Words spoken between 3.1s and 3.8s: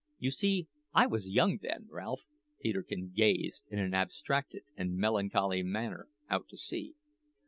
gazed, in